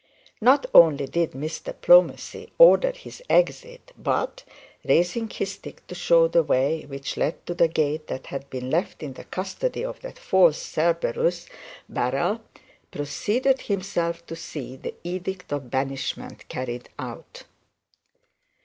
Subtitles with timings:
[0.41, 4.43] Not only did Mr Plomacy order his exit, but
[4.83, 8.71] raising his stick to show the way which led to the gate that had been
[8.71, 11.45] left in the custody of that false Cerberus
[11.87, 12.41] Barrell,
[12.89, 17.43] proceeded himself to see the edict of banishment carried out.